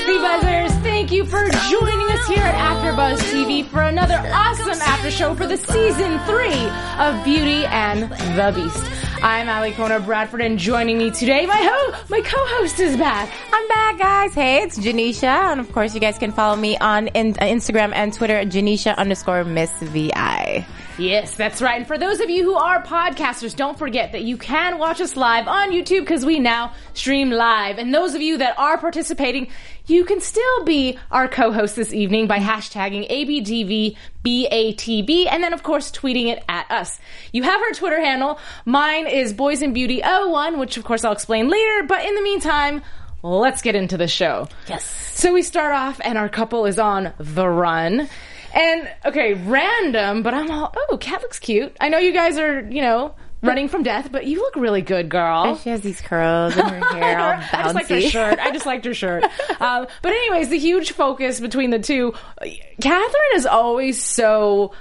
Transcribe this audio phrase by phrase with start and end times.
[0.00, 0.72] BC Buzzers!
[0.82, 5.46] Thank you for joining us here at AfterBuzz TV for another awesome after show for
[5.46, 6.68] the season three
[6.98, 9.09] of Beauty and the Beast.
[9.22, 13.30] I'm Ali Kona Bradford, and joining me today, my ho- my co-host is back.
[13.52, 14.32] I'm back, guys.
[14.32, 15.24] Hey, it's Janisha.
[15.52, 18.48] And of course, you guys can follow me on in- uh, Instagram and Twitter at
[18.48, 20.64] Janisha underscore Miss VI.
[20.98, 21.78] Yes, that's right.
[21.78, 25.16] And for those of you who are podcasters, don't forget that you can watch us
[25.16, 27.78] live on YouTube because we now stream live.
[27.78, 29.48] And those of you that are participating,
[29.86, 33.08] you can still be our co-host this evening by hashtagging
[34.22, 37.00] ABTVBATB and then of course tweeting it at us.
[37.32, 38.38] You have our Twitter handle.
[38.66, 41.86] Mine is Boys and Beauty 01, which of course I'll explain later.
[41.86, 42.82] But in the meantime,
[43.22, 44.48] let's get into the show.
[44.68, 44.84] Yes.
[45.14, 48.08] So we start off and our couple is on the run.
[48.52, 51.76] And okay, random, but I'm all, oh, Cat looks cute.
[51.80, 55.08] I know you guys are, you know, running from death, but you look really good,
[55.08, 55.56] girl.
[55.56, 57.54] She has these curls and her hair all bouncy.
[57.54, 58.38] I just liked her shirt.
[58.38, 59.24] I just liked her shirt.
[59.60, 62.14] Um, but anyways, the huge focus between the two,
[62.80, 64.72] Catherine is always so.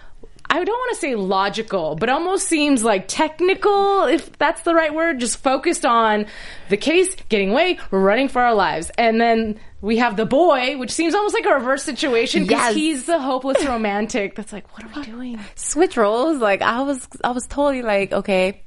[0.52, 4.94] I don't want to say logical, but almost seems like technical, if that's the right
[4.94, 6.26] word, just focused on
[6.70, 8.90] the case, getting away, running for our lives.
[8.98, 12.76] And then we have the boy, which seems almost like a reverse situation because Yes.
[12.76, 15.40] he's the hopeless romantic that's like, what are we doing?
[15.56, 16.40] Switch roles.
[16.40, 18.64] Like I was, I was totally like, okay,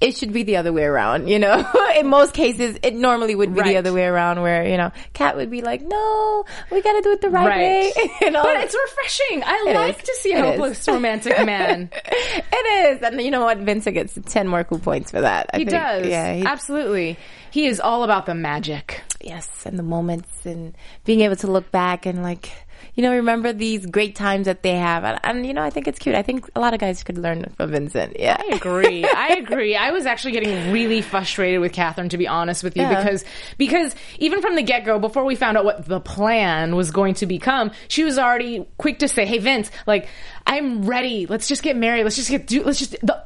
[0.00, 1.28] it should be the other way around.
[1.28, 1.64] You know,
[1.98, 3.68] in most cases, it normally would be Right.
[3.70, 7.00] the other way around, where you know, Kat would be like, no, we got to
[7.02, 7.92] do it the right, way.
[8.20, 9.42] you know, But it's refreshing.
[9.44, 10.04] I It like is.
[10.04, 11.90] to see a hopeless romantic man.
[12.04, 13.58] it is, and you know what?
[13.58, 15.50] Vincent gets ten more cool points for that.
[15.54, 15.70] I He think.
[15.70, 16.06] does.
[16.06, 17.16] Yeah, he- Absolutely.
[17.50, 19.02] He is all about the magic.
[19.20, 22.50] yes, and the moments and being able to look back and like,
[22.94, 25.04] you know, remember these great times that they have.
[25.04, 26.14] And, and you know, I think it's cute.
[26.14, 28.16] I think a lot of guys could learn from Vincent.
[28.18, 28.36] Yeah.
[28.40, 29.04] I agree.
[29.16, 29.76] I agree.
[29.76, 33.02] I was actually getting really frustrated with Catherine, to be honest with you, Yeah.
[33.02, 33.24] because
[33.58, 37.14] because even from the get go, before we found out what the plan was going
[37.14, 40.08] to become, she was already quick to say, "Hey, Vince, like
[40.46, 41.26] I'm ready.
[41.26, 42.04] Let's just get married.
[42.04, 42.62] Let's just get do.
[42.64, 43.24] Let's just the."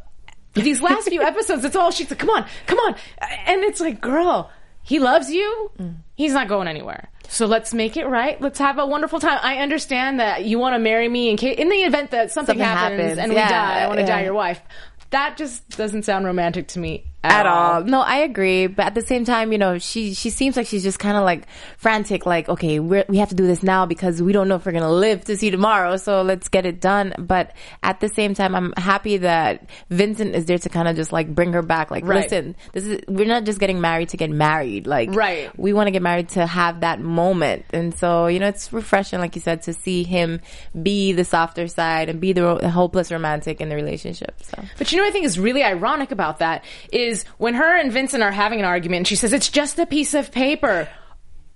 [0.54, 2.94] These last few episodes, it's all she's like, "Come on, come on,"
[3.46, 4.50] and it's like, "Girl,
[4.82, 5.70] he loves you.
[5.78, 5.96] Mm.
[6.14, 8.40] He's not going anywhere." So let's make it right.
[8.40, 9.38] Let's have a wonderful time.
[9.42, 12.54] I understand that you want to marry me in case, in the event that something,
[12.58, 13.18] Something happens, happens.
[13.18, 13.80] and Yeah, we die.
[13.82, 14.16] I want to yeah.
[14.16, 14.60] die your wife.
[15.10, 17.84] That just doesn't sound romantic to me at, at all.
[17.84, 18.66] No, I agree.
[18.66, 21.24] But at the same time, you know, she she seems like she's just kind of
[21.24, 21.46] like
[21.78, 22.26] frantic.
[22.26, 24.72] Like, okay, we're, we have to do this now because we don't know if we're
[24.72, 25.96] gonna live to see tomorrow.
[25.96, 27.14] So let's get it done.
[27.18, 31.12] But at the same time, I'm happy that Vincent is there to kind of just
[31.12, 31.90] like bring her back.
[31.90, 32.22] Like, Right.
[32.22, 34.86] listen, this is we're not just getting married to get married.
[34.86, 35.50] Like, Right.
[35.58, 37.64] We want to get married to have that moment.
[37.72, 40.40] And so, you know, it's refreshing, like you said, to see him
[40.80, 44.34] be the softer side and be the ro- hopeless romantic in the relationship.
[44.42, 44.62] So.
[44.78, 47.92] But you know what I think is really ironic about that is when her and
[47.92, 50.88] Vincent are having an argument and she says, it's just a piece of paper.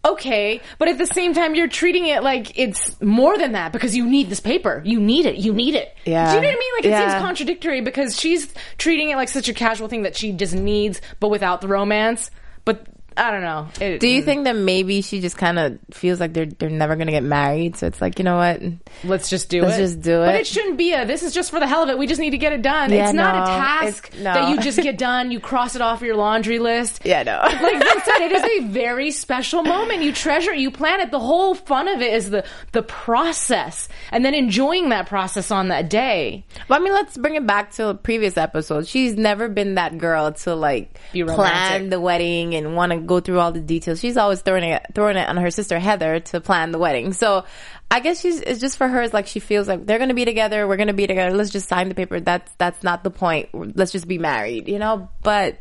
[0.02, 3.94] Okay, but at the same time, you're treating it like it's more than that because
[3.94, 4.80] you need this paper.
[4.82, 5.36] You need it.
[5.36, 5.94] You need it.
[6.06, 6.30] Yeah.
[6.30, 6.72] Do you know what I mean?
[6.78, 7.10] Like it Yeah.
[7.10, 11.02] seems contradictory because she's treating it like such a casual thing that she just needs,
[11.20, 12.30] but without the romance.
[12.64, 12.86] But
[13.20, 13.68] I don't know.
[13.82, 16.96] It, Do you think that maybe she just kind of feels like they're they're never
[16.96, 17.76] gonna get married?
[17.76, 18.62] So it's like you know what?
[19.04, 19.66] Let's just do it.
[19.66, 20.26] Let's just do it.
[20.26, 20.46] But it.
[20.46, 21.04] shouldn't be a.
[21.04, 21.98] This is just for the hell of it.
[21.98, 22.90] We just need to get it done.
[22.90, 24.24] Yeah, it's not a task no.
[24.32, 25.30] that you just get done.
[25.30, 27.02] You cross it off your laundry list.
[27.04, 27.40] Yeah, no.
[27.42, 30.02] Like Vince said, it is a very special moment.
[30.02, 30.58] You treasure it.
[30.58, 31.10] You plan it.
[31.10, 35.68] The whole fun of it is the the process, and then enjoying that process on
[35.68, 36.44] that day.
[36.68, 38.86] But I mean, let's bring it back to a previous episode.
[38.86, 41.44] She's never been that girl to like Be romantic.
[41.52, 43.98] plan the wedding and want to go through all the details.
[43.98, 47.12] She's always throwing it throwing it on her sister Heather to plan the wedding.
[47.12, 47.44] So
[47.90, 49.02] I guess she's it's just for her.
[49.02, 50.66] It's like she feels like they're gonna be together.
[50.66, 51.36] We're gonna be together.
[51.36, 52.20] Let's just sign the paper.
[52.20, 53.48] That's that's not the point.
[53.76, 55.08] Let's just be married, you know.
[55.22, 55.58] But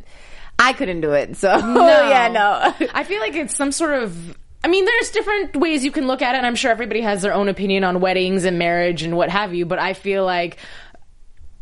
[0.60, 1.38] I couldn't do it.
[1.38, 1.88] So no.
[2.08, 2.88] yeah, no.
[2.94, 4.38] I feel like it's some sort of.
[4.64, 7.22] I mean, there's different ways you can look at it, and I'm sure everybody has
[7.24, 9.66] their own opinion on weddings and marriage and what have you.
[9.66, 10.58] But I feel like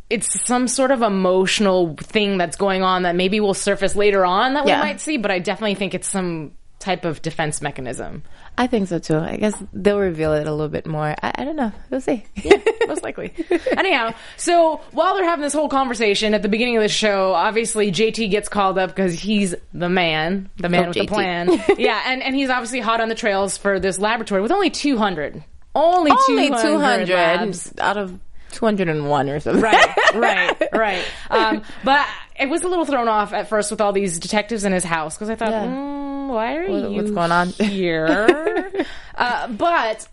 [0.09, 4.53] it's some sort of emotional thing that's going on that maybe will surface later on
[4.53, 4.81] that Yeah.
[4.81, 5.17] we might see.
[5.17, 8.21] But I definitely think it's some type of defense mechanism.
[8.55, 9.17] I think so too.
[9.17, 11.13] I guess they'll reveal it a little bit more.
[11.21, 11.71] I, I don't know.
[11.89, 12.23] We'll see.
[12.87, 13.33] most likely.
[13.77, 17.91] Anyhow, so while they're having this whole conversation at the beginning of the show, obviously
[17.91, 21.49] JT gets called up because he's the man, the man Oh, with the plan.
[21.77, 25.43] yeah, and, and he's obviously hot on the trails for this laboratory with only 200.
[25.75, 27.73] Only, Only 200, 200 labs.
[27.79, 28.19] out of
[28.51, 29.61] 201 or something.
[29.61, 31.05] Right, right, right.
[31.29, 32.05] Um, but
[32.39, 35.15] it was a little thrown off at first with all these detectives in his house
[35.15, 35.65] because I thought, Yeah.
[35.65, 37.49] mm, why are What- you what's going on?
[37.49, 38.85] here?
[39.15, 40.07] uh, but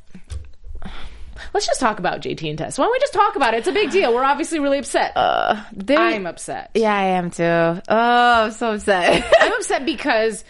[1.52, 2.78] let's just talk about JT and Tess.
[2.78, 3.58] Why don't we just talk about it?
[3.58, 4.14] It's a big deal.
[4.14, 5.12] We're obviously really upset.
[5.72, 6.70] They're- I'm upset.
[6.74, 7.42] Yeah, I am too.
[7.44, 9.24] Oh, I'm so upset.
[9.40, 10.44] I'm upset because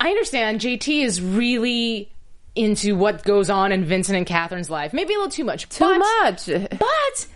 [0.00, 2.10] I understand JT is really
[2.54, 4.92] into what goes on in Vincent and Catherine's life.
[4.92, 5.68] Maybe a little too much.
[5.68, 6.46] Too but- much.
[6.46, 7.26] But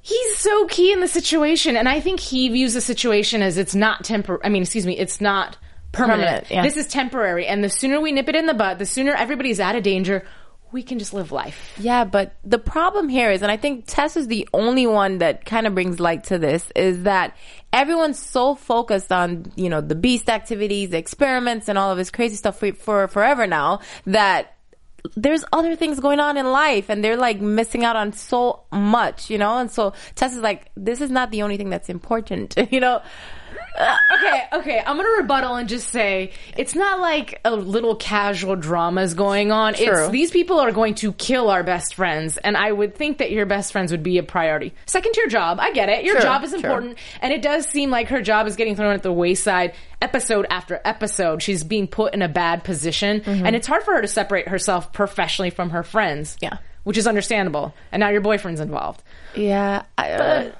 [0.00, 3.74] he's so key in the situation, and I think he views the situation as it's
[3.74, 4.38] not tempor.
[4.42, 5.56] I mean, excuse me, it's not
[5.92, 6.22] permanent.
[6.22, 6.62] Permanent, yeah.
[6.62, 9.60] This is temporary, and the sooner we nip it in the butt, the sooner everybody's
[9.60, 10.24] out of danger.
[10.72, 11.74] We can just live life.
[11.78, 15.44] Yeah, but the problem here is, and I think Tess is the only one that
[15.44, 17.36] kind of brings light to this, is that
[17.72, 22.10] everyone's so focused on, you know, the beast activities, the experiments, and all of this
[22.10, 24.56] crazy stuff for, for forever now that
[25.16, 29.30] there's other things going on in life and they're like missing out on so much,
[29.30, 29.58] you know?
[29.58, 33.02] And so Tess is like, this is not the only thing that's important, you know?
[33.78, 34.82] Okay, okay.
[34.84, 39.50] I'm gonna rebuttal and just say it's not like a little casual drama is going
[39.50, 39.74] on.
[39.74, 40.04] True.
[40.04, 43.30] It's these people are going to kill our best friends, and I would think that
[43.30, 44.72] your best friends would be a priority.
[44.86, 46.04] Second to your job, I get it.
[46.04, 48.92] Your Sure, job is important, and it does seem like her job is getting thrown
[48.94, 51.42] at the wayside episode after episode.
[51.42, 54.92] She's being put in a bad position, and it's hard for her to separate herself
[54.92, 56.36] professionally from her friends.
[56.36, 56.44] Mm-hmm.
[56.44, 56.58] Yeah.
[56.84, 57.72] which is understandable.
[57.92, 59.02] And now your boyfriend's involved.
[59.36, 59.82] Yeah.
[59.96, 60.52] I, uh,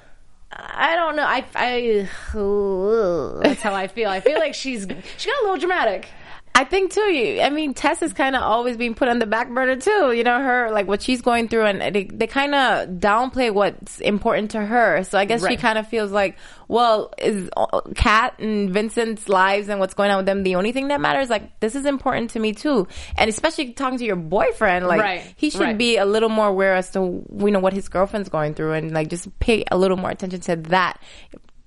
[0.55, 1.23] I don't know.
[1.25, 2.09] I, I
[3.43, 4.09] that's how I feel.
[4.09, 6.09] I feel like she's she got a little dramatic.
[6.55, 7.01] I think too.
[7.01, 10.11] You, I mean, Tess is kind of always being put on the back burner too.
[10.11, 13.99] You know, her like what she's going through, and they, they kind of downplay what's
[13.99, 15.03] important to her.
[15.03, 19.67] So I guess she kind of feels like, well, is uh, Kat and Vincent's lives
[19.67, 21.27] and what's going on with them the only thing that matters?
[21.27, 25.33] Like, this is important to me too, and especially talking to your boyfriend, like Right,
[25.35, 25.77] he should right.
[25.77, 28.91] be a little more aware as to you know what his girlfriend's going through, and
[28.91, 31.01] like just pay a little more attention to that.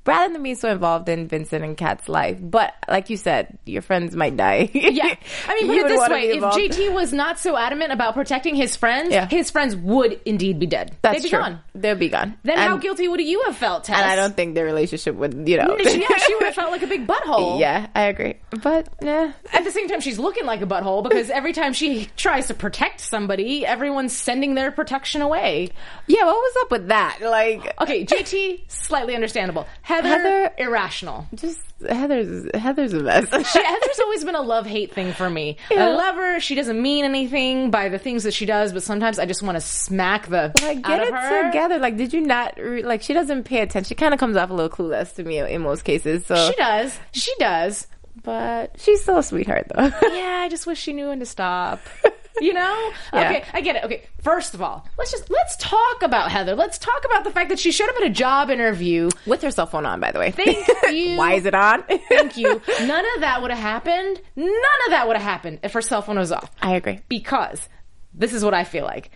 [0.06, 3.82] Rather than being so involved in Vincent and Kat's life, but like you said, your
[3.82, 4.70] friends might die.
[4.72, 5.14] Yeah,
[5.48, 6.42] I mean, put it this way: if.
[6.42, 9.26] JT was not so adamant about protecting his friends, Yeah.
[9.28, 10.96] his friends would indeed be dead.
[11.02, 11.38] That's They'd be true.
[11.40, 11.60] gone.
[11.74, 12.36] They'll be gone.
[12.44, 13.96] Then and, how guilty would you have felt, Tess?
[13.96, 15.76] And I don't think their relationship would, you know.
[15.78, 17.58] yeah, she would have felt like a big butthole.
[17.60, 18.34] yeah, I agree.
[18.62, 22.08] But yeah, At the same time, she's looking like a butthole because every time she
[22.16, 25.70] tries to protect somebody, everyone's sending their protection away.
[26.06, 26.24] yeah.
[26.24, 27.18] What was up with that?
[27.22, 29.66] Like, Okay, JT, slightly understandable.
[30.04, 31.26] Heather, Heather- irrational.
[31.34, 33.25] just Heather's Heather's a mess.
[33.52, 35.56] She, Heather's always been a love hate thing for me.
[35.70, 36.40] I love her.
[36.40, 39.56] She doesn't mean anything by the things that she does, but sometimes I just want
[39.56, 41.43] to smack the like, out get of it her.
[41.50, 41.78] together.
[41.78, 43.02] Like, did you not re- like?
[43.02, 43.88] She doesn't pay attention.
[43.88, 46.25] She kind of comes off a little clueless to me in most cases.
[46.26, 46.99] So, She does.
[47.12, 47.87] She does.
[48.25, 49.90] but she's still a sweetheart though.
[50.02, 51.81] Yeah, I just wish she knew when to stop.
[52.40, 52.92] You know?
[53.12, 53.30] Yeah.
[53.30, 53.84] Okay, I get it.
[53.84, 56.54] Okay, first of all, let's just let's talk about Heather.
[56.54, 59.08] Let's talk about the fact that she showed up at a job interview.
[59.26, 60.30] With her cell phone on, by the way.
[60.32, 61.16] Thank you.
[61.16, 61.82] Why is it on?
[62.08, 62.60] Thank you.
[62.80, 64.20] None of that would have happened.
[64.36, 64.48] None
[64.86, 66.50] of that would have happened if her cell phone was off.
[66.60, 67.00] I agree.
[67.08, 67.68] because
[68.12, 69.11] this is what I feel like.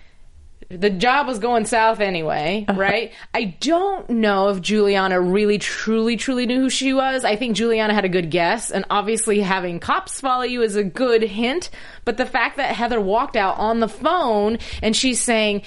[0.71, 2.79] The job was going south anyway, Uh-huh.
[2.81, 3.13] right?
[3.35, 7.25] I don't know if Juliana really, truly, truly knew who she was.
[7.25, 10.85] I think Juliana had a good guess, and obviously having cops follow you is a
[10.85, 11.71] good hint.
[12.05, 15.63] But the fact that Heather walked out on the phone and she's saying,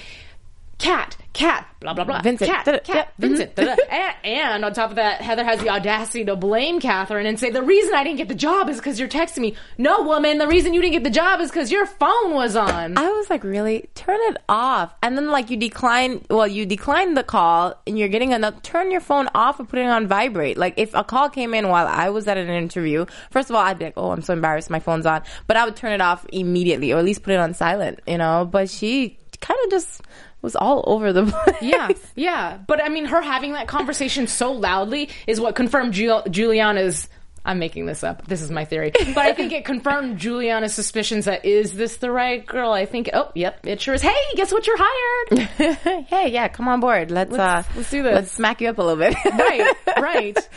[0.78, 2.22] Cat, cat, blah, blah, blah.
[2.22, 3.54] Vincent, cat, da-da, cat, yep, Vincent.
[3.54, 3.66] Mm-hmm.
[3.66, 3.82] da-da.
[3.90, 7.50] and, and on top of that, Heather has the audacity to blame Catherine and say,
[7.50, 9.56] the reason I didn't get the job is because you're texting me.
[9.76, 12.96] No, woman, the reason you didn't get the job is because your phone was on.
[12.96, 13.90] I was like, really?
[13.94, 14.94] Turn it off.
[15.02, 18.90] And then like you decline, well, you decline the call and you're getting another, turn
[18.90, 20.56] your phone off and put it on vibrate.
[20.56, 23.62] Like if a call came in while I was at an interview, first of all,
[23.62, 24.70] I'd be like, oh, I'm so embarrassed.
[24.70, 25.22] My phone's on.
[25.48, 28.18] But I would turn it off immediately or at least put it on silent, you
[28.18, 28.48] know?
[28.50, 30.00] But she kind of just
[30.44, 31.56] was all over the place.
[31.62, 32.58] yeah, yeah.
[32.66, 37.08] But I mean, her having that conversation so loudly is what confirmed Ju- Juliana's.
[37.46, 38.26] I'm making this up.
[38.26, 38.90] This is my theory.
[38.90, 42.72] But I think it confirmed Juliana's suspicions that is this the right girl?
[42.72, 44.00] I think, oh, yep, it sure is.
[44.00, 44.66] Hey, guess what?
[44.66, 45.38] You're hired.
[46.06, 47.10] hey, yeah, come on board.
[47.10, 48.14] Let's, Let's- uh, let's do this.
[48.14, 49.14] Let's smack you up a little bit.
[49.38, 50.48] right, right.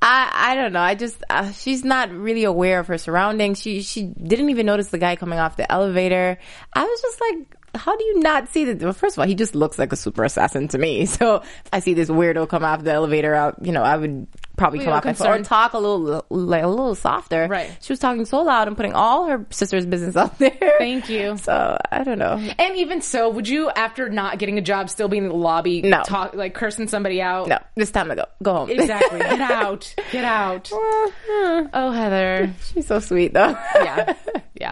[0.00, 0.78] I I don't know.
[0.80, 3.60] I just uh, she's not really aware of her surroundings.
[3.60, 6.38] She she didn't even notice the guy coming off the elevator.
[6.72, 8.82] I was just like, how do you not see that?
[8.82, 11.06] Well, first of all, he just looks like a super assassin to me.
[11.18, 14.26] So if I see this weirdo come off the elevator out, you know, I would
[14.56, 17.46] probably Be come off my phone talk a little, like, a little softer.
[17.48, 17.70] Right.
[17.80, 20.74] She was talking so loud and putting all her sister's business out there.
[20.78, 21.36] Thank you.
[21.38, 22.34] So I don't know.
[22.58, 25.82] And even so, would you, after not getting a job, still be in the lobby,
[25.82, 26.02] No.
[26.04, 27.48] talk like cursing somebody out?
[27.48, 28.24] No, this time to go.
[28.42, 28.70] Go home.
[28.70, 29.18] Exactly.
[29.20, 29.94] Get out.
[30.12, 30.70] Get out.
[30.72, 32.52] Oh, Heather.
[32.74, 33.56] She's so sweet though.
[33.74, 34.14] Yeah.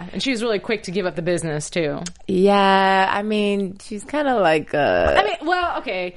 [0.03, 0.09] Yeah.
[0.13, 2.01] And she was really quick to give up the business, too.
[2.27, 3.09] yeah.
[3.11, 6.17] I mean, she's kind of like, uh, I mean, well, okay.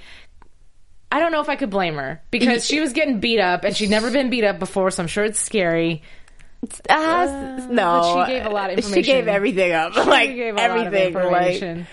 [1.12, 3.76] I don't know if I could blame her because she was getting beat up and
[3.76, 6.04] she'd never been beat up before, so I'm sure it's scary.
[6.90, 8.14] uh, no.
[8.16, 9.04] but she gave a lot of information.
[9.04, 9.96] She gave everything up.
[9.96, 11.14] like She gave a lot of everything.
[11.14, 11.88] like, information.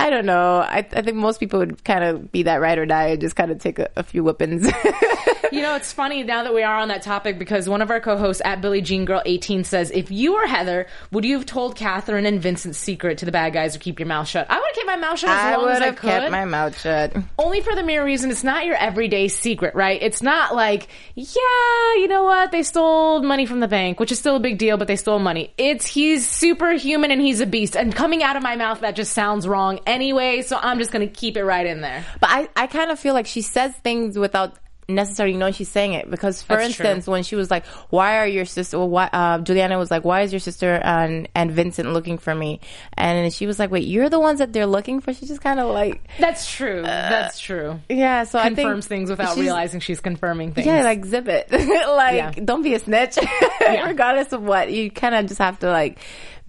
[0.00, 0.58] I don't know.
[0.58, 3.34] I, I think most people would kind of be that ride or die and just
[3.36, 4.64] kind of take a, a few whippings.
[5.52, 8.00] You know, it's funny now that we are on that topic because one of our
[8.00, 11.74] co-hosts at Billie Jean Girl 18 says, if you were Heather, would you have told
[11.76, 14.46] Catherine and Vincent's secret to the bad guys or keep your mouth shut?
[14.50, 16.08] I would have kept my mouth shut as I long as would I have could.
[16.10, 17.16] kept my mouth shut.
[17.38, 20.00] only for the mere reason it's not your everyday secret, right?
[20.02, 22.50] It's not like, yeah, you know what?
[22.52, 25.18] They stole money from the bank, which is still a big deal, but they stole
[25.18, 25.52] money.
[25.58, 27.76] It's he's superhuman and he's a beast.
[27.76, 31.06] And coming out of my mouth, that just sounds wrong anyway, so I'm just gonna
[31.06, 32.04] keep it right in there.
[32.20, 34.56] But I, I kind of feel like she says things without
[34.90, 36.86] necessarily knowing she's saying it because for That's true.
[36.86, 40.02] instance when she was like why are your sister well, why uh juliana was like
[40.02, 42.60] why is your sister and and vincent looking for me
[42.96, 45.60] and she was like wait you're the ones that they're looking for she just kind
[45.60, 46.80] of like That's true.
[46.80, 47.78] That's true.
[47.90, 50.66] yeah so i Confirms things without she's- realizing she's confirming things.
[50.66, 52.30] yeah like zip it like Yeah.
[52.42, 53.18] don't be a snitch
[53.84, 55.98] regardless of what you kind of just have to like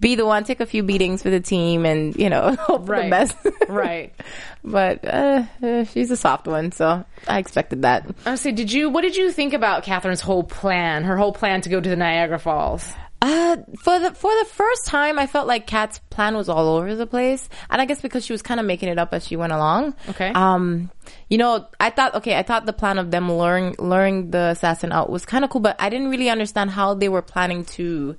[0.00, 2.86] be the one take a few beatings for the team and you know hope for
[2.86, 3.10] the Right.
[3.10, 3.36] best
[3.68, 4.12] right.
[4.64, 8.88] but uh, uh, she's a soft one so i expected that I say, did you?
[8.90, 11.04] What did you think about Catherine's whole plan?
[11.04, 12.90] Her whole plan to go to the Niagara Falls.
[13.22, 16.94] Uh, for the for the first time, I felt like Kat's plan was all over
[16.94, 19.36] the place, and I guess because she was kind of making it up as she
[19.36, 19.94] went along.
[20.08, 20.28] Okay.
[20.30, 20.90] Um,
[21.28, 24.90] you know, I thought okay, I thought the plan of them luring luring the assassin
[24.92, 28.16] out was kind of cool, but I didn't really understand how they were planning to,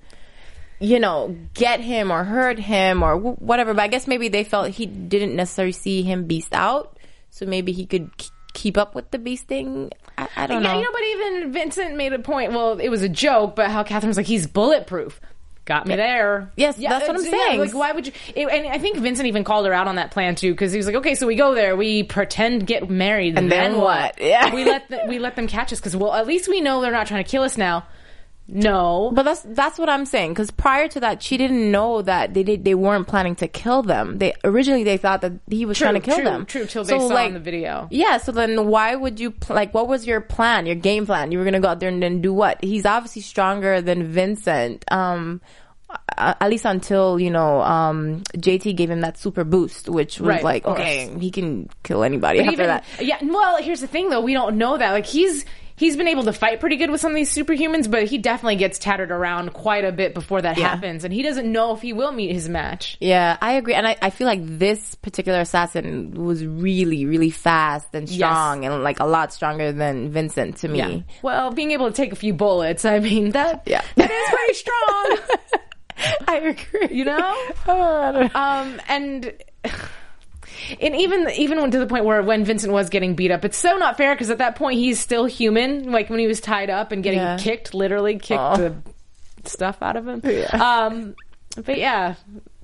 [0.82, 3.74] you know, get him or hurt him or wh- whatever.
[3.74, 6.98] But I guess maybe they felt he didn't necessarily see him beast out,
[7.30, 9.92] so maybe he could k- keep up with the beasting.
[10.18, 10.80] I, I don't Yeah, know.
[10.80, 12.52] you know, but even Vincent made a point.
[12.52, 15.22] Well, it was a joke, but how Catherine's like, he's bulletproof.
[15.64, 16.52] Got me there.
[16.58, 17.60] Yes, that's what I'm it's- yeah, saying.
[17.60, 18.14] like, why would you?
[18.36, 20.78] it- and I think Vincent even called her out on that plan too, because he
[20.78, 24.16] was like, "Okay, so we go there, we pretend get married, And then what?
[24.20, 24.54] Yeah.
[24.56, 26.92] we let the, we let them catch us because well, at least we know they're
[26.92, 27.86] not trying to kill us now.
[28.54, 30.32] No, But that's that's what I'm saying.
[30.32, 33.82] Because prior to that, she didn't know that they did, they weren't planning to kill
[33.82, 34.18] them.
[34.18, 36.46] They originally they thought that he was True, trying to kill true, them.
[36.46, 37.88] true, till they saw in the video.
[37.92, 38.18] Yeah.
[38.18, 39.74] So then, why would you pl- like?
[39.74, 40.66] What was your plan?
[40.66, 41.32] Your game plan?
[41.32, 42.62] You were gonna go out there and then do what?
[42.64, 44.84] He's obviously stronger than Vincent.
[44.92, 45.42] Um.
[46.18, 50.42] At least until you know, um, JT gave him that super boost, which was Right,
[50.44, 52.86] like, okay, he can kill anybody after even that.
[53.02, 53.18] yeah.
[53.22, 54.92] Well, here's the thing though, we don't know that.
[54.92, 55.44] Like he's
[55.82, 58.56] he's been able to fight pretty good with some of these superhumans, but he definitely
[58.56, 60.70] gets tattered around quite a bit before that Yeah.
[60.70, 62.98] happens, and he doesn't know if he will meet his match.
[63.02, 63.74] Yeah, I agree.
[63.74, 68.84] And I, I feel like this particular assassin was really, really fast and strong and
[68.84, 70.78] like a lot stronger than Vincent to me.
[70.78, 71.00] Yeah.
[71.24, 73.82] Well, being able to take a few bullets, I mean that Yeah.
[73.96, 75.18] that is pretty strong.
[76.28, 76.96] I agree.
[76.98, 77.18] you know?
[77.68, 78.40] Oh, I don't know.
[78.40, 79.34] Um and
[80.82, 83.58] and even even when to the point where when Vincent was getting beat up, it's
[83.58, 85.92] so not fair because at that point he's still human.
[85.92, 87.38] Like when he was tied up and getting Yeah.
[87.38, 88.58] kicked, literally kicked Aw.
[88.58, 88.76] the
[89.46, 90.22] stuff out of him.
[90.24, 90.48] Yeah.
[90.86, 91.16] Um,
[91.56, 92.16] but yeah,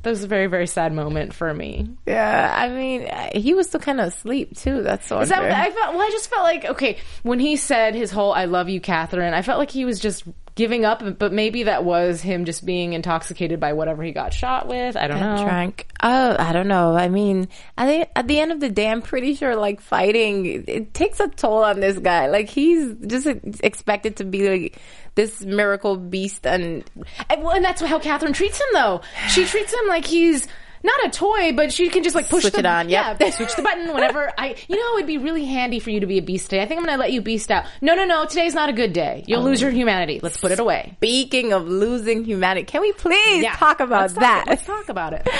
[0.03, 1.89] that was a very very sad moment for me.
[2.05, 4.81] Yeah, I mean, he was still kind of asleep too.
[4.83, 5.93] That's so Is that I felt?
[5.95, 9.33] Well, I just felt like okay when he said his whole "I love you, Catherine."
[9.33, 10.23] I felt like he was just
[10.57, 14.67] giving up, but maybe that was him just being intoxicated by whatever he got shot
[14.67, 14.97] with.
[14.97, 15.43] I don't know.
[15.45, 15.87] Drunk.
[16.01, 16.95] Oh, I don't know.
[16.95, 17.47] I mean,
[17.77, 21.19] I think at the end of the day, I'm pretty sure like fighting it takes
[21.19, 22.27] a toll on this guy.
[22.27, 23.27] Like he's just
[23.61, 24.81] expected to be like
[25.13, 26.83] this miracle beast, and
[27.29, 29.01] And, well, and that's how Catherine treats him, though.
[29.29, 30.47] She treats him like he's
[30.87, 33.17] not a toy, but she can just like push Switch the it on, yep.
[33.19, 34.55] Yeah, switch the button whenever I.
[34.67, 36.61] You know, it'd be really handy for you to be a beast today.
[36.63, 37.65] I think I'm going to let you beast out.
[37.81, 38.25] No, no, no.
[38.25, 39.23] Today's not a good day.
[39.27, 40.19] You'll lose your humanity.
[40.23, 40.93] Let's put it away.
[40.97, 43.53] Speaking of losing humanity, can we please Yeah.
[43.55, 44.45] talk about Let's talk- that?
[44.47, 45.27] let's talk about it.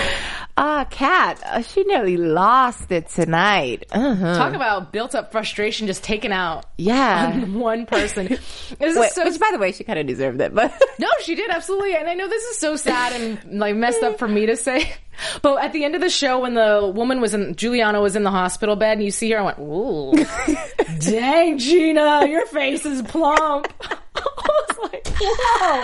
[0.60, 3.86] Ah, Kat, uh, she nearly lost it tonight.
[3.92, 4.36] Uh-huh.
[4.38, 7.28] Talk about built up frustration just taken out Yeah.
[7.32, 8.26] on one person.
[8.26, 11.10] This is Wait, so which, by the way, she kind of deserved it, but No,
[11.22, 14.28] she did absolutely, and I know this is so sad and like messed up for
[14.28, 14.92] me to say.
[15.42, 18.24] But at the end of the show, when the woman was in Juliana was in
[18.24, 20.14] the hospital bed, and you see her, I went, "Ooh,
[21.00, 23.68] dang, Gina, your face is plump."
[24.80, 25.84] Was like, "Whoa,"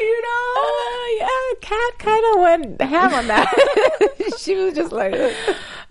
[0.00, 0.54] you know.
[0.60, 3.52] Uh, yeah, Kat kind of went ham on that.
[4.38, 5.14] she was just like,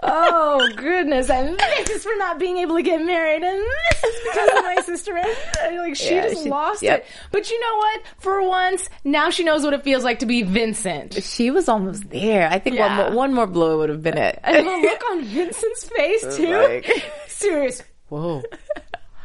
[0.02, 1.30] Oh goodness!
[1.30, 3.60] And this is for not being able to get married, and
[3.92, 5.18] this is because of my sister.
[5.62, 7.00] And like she Yeah, just she- lost yep.
[7.02, 7.06] it.
[7.32, 8.02] But you know what?
[8.20, 11.22] For once, now she knows what it feels like to be Vincent.
[11.24, 12.50] she was almost there.
[12.50, 12.96] I think one Yeah.
[13.10, 14.40] more, one more blow would have been it.
[14.44, 16.56] And the look on Vincent's face too.
[16.58, 17.84] like- Serious.
[18.08, 18.42] Whoa.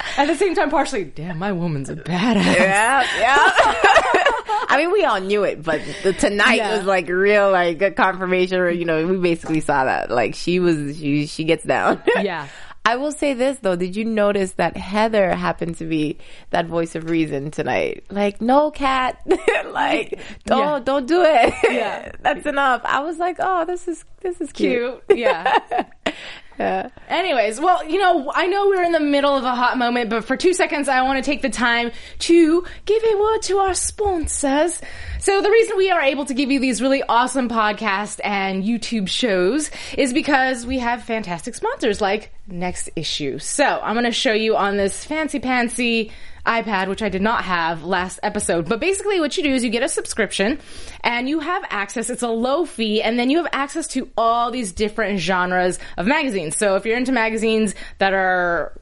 [0.19, 2.45] At the same time, partially, damn, my woman's a badass.
[2.57, 3.37] yeah, yeah.
[4.69, 6.77] I mean, we all knew it, but the, tonight Yeah.
[6.77, 8.59] was like real, like a confirmation.
[8.59, 10.11] Or you know, we basically saw that.
[10.11, 12.03] Like she was, she she gets down.
[12.23, 12.49] Yeah.
[12.87, 13.77] I will say this though.
[13.77, 16.19] Did you notice that Heather happened to be
[16.51, 18.05] that voice of reason tonight?
[18.11, 19.23] Like, no, cat.
[19.73, 20.79] like, don't Yeah.
[20.81, 21.55] don't do it.
[21.65, 22.13] Yeah.
[22.21, 22.83] that's enough.
[22.85, 25.03] I was like, oh, this is this is cute.
[25.09, 25.19] Cute.
[25.19, 25.59] Yeah.
[26.59, 26.89] Yeah.
[27.09, 30.25] Anyways, well, you know, I know we're in the middle of a hot moment, but
[30.25, 33.75] for two seconds, I want to take the time to give a word to our
[33.75, 34.81] sponsors.
[35.19, 39.09] So the reason we are able to give you these really awesome podcasts and YouTube
[39.09, 43.39] shows is because we have fantastic sponsors like Next Issue.
[43.39, 46.13] So I'm going to show you on this fancy pantsy
[46.47, 48.69] iPad, which I did not have last episode.
[48.69, 50.59] But basically, what you do is you get a subscription
[51.03, 52.11] and you have access.
[52.11, 56.07] It's a low fee, and then you have access to all these different genres of
[56.07, 56.57] magazines.
[56.57, 58.73] So if you're into magazines that are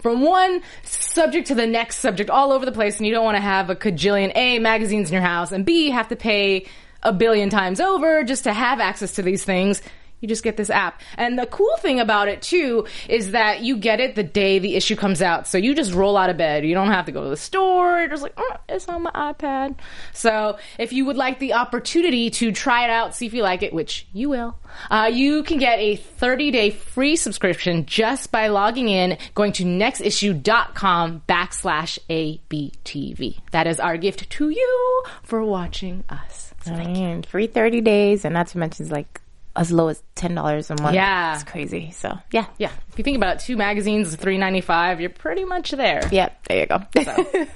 [0.00, 3.36] from one subject to the next subject all over the place, and you don't want
[3.36, 6.66] to have a cajillion A magazines in your house, and B have to pay
[7.02, 9.82] a billion times over just to have access to these things.
[10.20, 11.00] You just get this app.
[11.16, 14.76] And the cool thing about it too is that you get it the day the
[14.76, 15.46] issue comes out.
[15.46, 16.64] So you just roll out of bed.
[16.64, 18.06] You don't have to go to the store.
[18.08, 19.76] Just like, oh, it's on my iPad.
[20.12, 23.62] So if you would like the opportunity to try it out, see if you like
[23.62, 24.56] it, which you will,
[24.90, 29.64] uh, you can get a 30 day free subscription just by logging in, going to
[29.64, 33.38] nextissue.com backslash ABTV.
[33.52, 36.54] That is our gift to you for watching us.
[36.64, 37.04] So thank you.
[37.04, 39.20] Mm, free 30 days, and not to mention it's like
[39.56, 40.30] as low as $10
[40.70, 40.94] a month.
[40.94, 41.34] Yeah.
[41.34, 41.90] It's crazy.
[41.90, 42.46] So, yeah.
[42.58, 45.00] Yeah, if you think about it, two magazines three ninety five.
[45.00, 46.08] You're pretty much there.
[46.10, 46.86] Yep, there you go.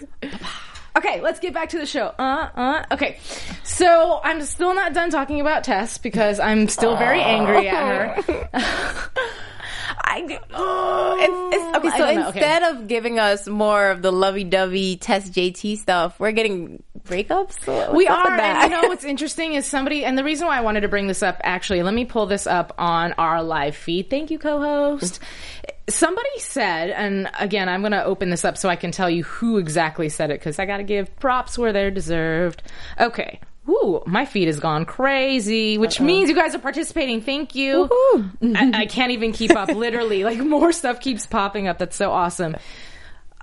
[0.96, 2.06] Okay, let's get back to the show.
[2.18, 2.84] Uh, uh.
[2.92, 3.18] Okay,
[3.64, 8.48] so I'm still not done talking about Tess because I'm still very angry at her.
[10.06, 12.38] I it's, it's, okay, so don't okay.
[12.38, 17.66] instead of giving us more of the lovey-dovey Tess JT stuff, we're getting breakups.
[17.66, 20.60] What's we are, and you know what's interesting is somebody, and the reason why I
[20.62, 24.10] wanted to bring this up, actually, let me pull this up on our live feed.
[24.10, 25.20] Thank you, co-host.
[25.88, 29.22] Somebody said, and again, I'm going to open this up so I can tell you
[29.24, 32.62] who exactly said it because I got to give props where they're deserved.
[32.98, 33.40] Okay.
[33.68, 37.22] Ooh, my feed has gone crazy, which means you guys are participating.
[37.22, 37.88] Thank you.
[38.42, 39.70] I, I can't even keep up.
[39.70, 41.78] Literally, like more stuff keeps popping up.
[41.78, 42.56] That's so awesome.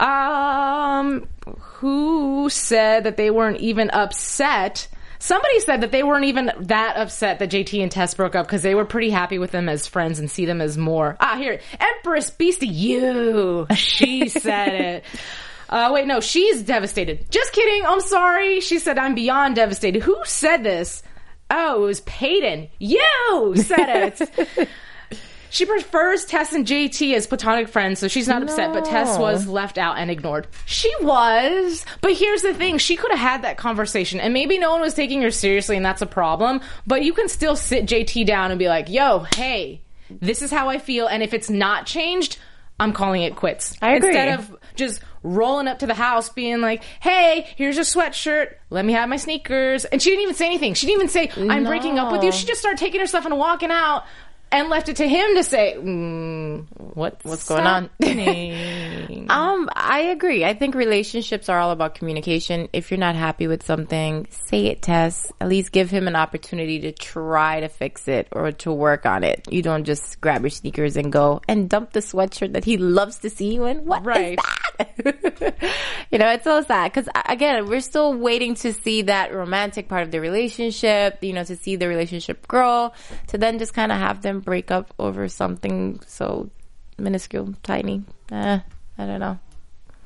[0.01, 1.27] Um,
[1.59, 4.87] who said that they weren't even upset?
[5.19, 8.63] Somebody said that they weren't even that upset that JT and Tess broke up because
[8.63, 11.15] they were pretty happy with them as friends and see them as more.
[11.19, 13.67] Ah, here, Empress Beastie, you.
[13.75, 15.03] She said it.
[15.71, 17.31] Uh, wait, no, she's devastated.
[17.31, 17.85] Just kidding.
[17.85, 18.59] I'm sorry.
[18.59, 20.03] She said I'm beyond devastated.
[20.03, 21.01] Who said this?
[21.49, 22.67] Oh, it was Peyton.
[22.77, 24.69] You said it.
[25.51, 29.47] She prefers Tess and JT as platonic friends, so she's not upset, but Tess was
[29.47, 30.47] left out and ignored.
[30.65, 31.85] She was.
[31.99, 34.93] But here's the thing she could have had that conversation, and maybe no one was
[34.93, 38.59] taking her seriously, and that's a problem, but you can still sit JT down and
[38.59, 42.37] be like, yo, hey, this is how I feel, and if it's not changed,
[42.79, 43.77] I'm calling it quits.
[43.81, 44.09] I agree.
[44.09, 48.55] Instead of just rolling up to the house being like, hey, here's a sweatshirt.
[48.71, 49.85] Let me have my sneakers.
[49.85, 50.73] And she didn't even say anything.
[50.73, 52.31] She didn't even say, I'm breaking up with you.
[52.31, 54.05] She just started taking her stuff and walking out
[54.51, 57.89] and left it to him to say, mm, what's, What's going on?
[59.31, 60.43] Um, I agree.
[60.43, 62.67] I think relationships are all about communication.
[62.73, 65.31] If you're not happy with something, say it, Tess.
[65.39, 69.23] At least give him an opportunity to try to fix it or to work on
[69.23, 69.47] it.
[69.49, 73.19] You don't just grab your sneakers and go and dump the sweatshirt that he loves
[73.19, 73.85] to see you in.
[73.85, 74.39] What is Right.
[74.77, 75.55] that?
[76.11, 80.03] you know, it's so sad because again, we're still waiting to see that romantic part
[80.03, 81.19] of the relationship.
[81.21, 82.91] You know, to see the relationship grow,
[83.27, 86.49] to then just kind of have them break up over something so
[86.97, 88.03] minuscule, tiny.
[88.31, 88.59] Eh,
[88.97, 89.39] I don't know.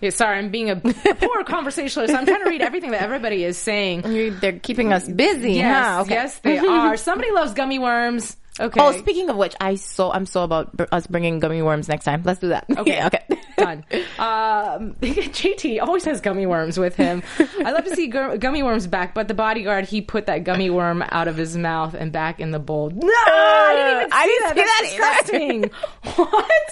[0.02, 2.14] Yeah, sorry, I'm being a, a poor conversationalist.
[2.14, 4.06] I'm trying to read everything that everybody is saying.
[4.12, 5.54] You- They're keeping us busy.
[5.54, 6.02] Yes, huh?
[6.02, 6.14] Okay.
[6.14, 6.98] yes, they are.
[6.98, 8.36] Somebody loves gummy worms.
[8.60, 8.80] Okay.
[8.82, 12.06] Oh, speaking of which, I so I'm so about br- us bringing gummy worms next
[12.06, 12.22] time.
[12.24, 12.66] Let's do that.
[12.70, 13.04] Okay.
[13.06, 13.24] okay.
[13.58, 13.86] Done.
[14.20, 17.24] Um, JT always has gummy worms with him.
[17.40, 20.70] I love to see gu- gummy worms back, but the bodyguard he put that gummy
[20.70, 22.90] worm out of his mouth and back in the bowl.
[22.90, 24.86] No, I didn't even see I didn't that.
[24.90, 25.72] see that That's disgusting.
[26.16, 26.66] what?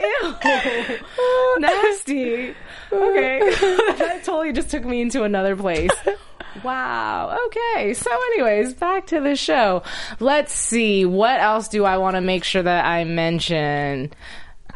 [0.00, 1.58] Ew.
[1.60, 2.54] Nasty.
[2.92, 3.40] Okay,
[3.98, 5.90] that totally just took me into another place.
[6.62, 7.36] Wow.
[7.46, 7.94] Okay.
[7.94, 9.82] So, anyways, back to the show.
[10.20, 11.04] Let's see.
[11.04, 14.12] What else do I want to make sure that I mention?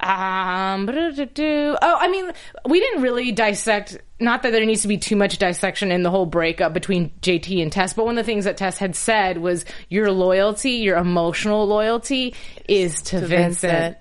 [0.00, 2.30] Um, oh, I mean,
[2.68, 3.98] we didn't really dissect.
[4.20, 7.60] Not that there needs to be too much dissection in the whole breakup between JT
[7.62, 10.96] and Tess, but one of the things that Tess had said was your loyalty, your
[10.96, 12.34] emotional loyalty,
[12.68, 13.72] is to, Vincent.
[13.72, 13.96] Vincent.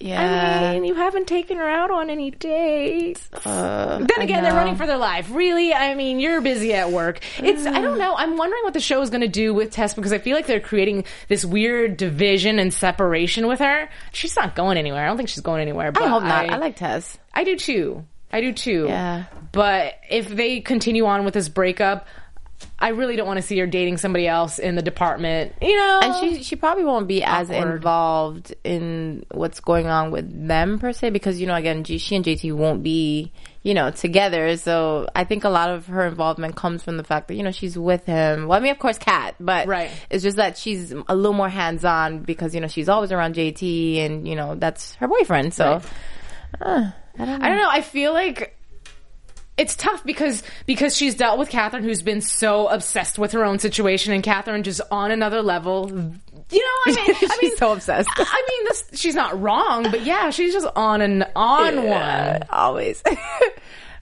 [0.00, 0.70] Yeah.
[0.70, 3.28] I mean, you haven't taken her out on any dates.
[3.44, 5.28] Uh, then again, they're running for their life.
[5.30, 5.74] Really?
[5.74, 7.20] I mean, you're busy at work.
[7.38, 8.14] It's, I don't know.
[8.16, 10.46] I'm wondering what the show is going to do with Tess because I feel like
[10.46, 13.88] they're creating this weird division and separation with her.
[14.12, 15.04] She's not going anywhere.
[15.04, 15.90] I don't think she's going anywhere.
[15.90, 16.48] But I hope not.
[16.48, 17.18] I, like Tess.
[17.34, 18.04] I do too.
[18.32, 18.86] I do too.
[18.86, 19.24] Yeah.
[19.52, 22.06] But if they continue on with this breakup,
[22.80, 25.52] I really don't want to see her dating somebody else in the department.
[25.60, 27.74] You know, And she she probably won't be as Awkward.
[27.76, 32.14] involved in what's going on with them per se because you know again G, she
[32.16, 36.54] and JT won't be you know together so I think a lot of her involvement
[36.56, 38.96] comes from the fact that you know she's with him well I mean of course
[38.98, 39.90] Kat but Right.
[40.08, 43.34] it's just that she's a little more hands on because you know she's always around
[43.34, 45.80] JT and you know that's her boyfriend so
[46.60, 47.44] uh, I don't know.
[47.44, 47.68] I don't know.
[47.68, 48.56] I feel like
[49.58, 53.58] it's tough because because she's dealt with Catherine, who's been so obsessed with her own
[53.58, 55.90] situation, and Catherine just on another level.
[56.50, 58.08] You know, I mean, I mean, so obsessed.
[58.16, 62.42] I mean, this, she's not wrong, but yeah, she's just on an on Yeah, one.
[62.50, 63.02] always.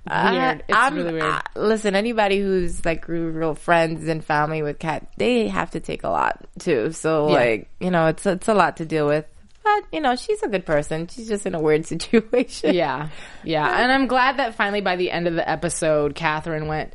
[0.08, 0.64] Uh, weird.
[0.68, 1.24] It's really weird.
[1.24, 5.80] I- listen, anybody who's like real, real friends and family with Kat, they have to
[5.80, 6.92] take a lot too.
[6.92, 7.34] So Yeah.
[7.34, 9.24] like, you know, it's it's a lot to deal with.
[9.66, 11.08] But you know, she's a good person.
[11.08, 12.74] She's just in a weird situation.
[12.74, 13.08] Yeah,
[13.44, 16.94] yeah, and I'm glad that finally by the end of the episode, Catherine went.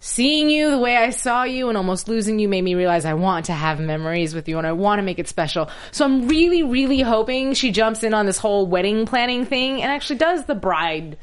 [0.00, 3.14] Seeing you the way I saw you and almost losing you made me realize I
[3.14, 5.70] want to have memories with you and I want to make it special.
[5.92, 9.90] So I'm really, really hoping she jumps in on this whole wedding planning thing and
[9.90, 11.16] actually does the bride,